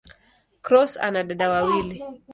[0.61, 2.03] Cross ana dada wawili.